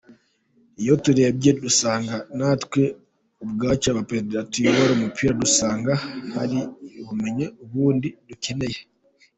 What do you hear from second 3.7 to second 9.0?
abaperezida tuyobora umupira dusanga hari ubumenyi bundi dukeneye.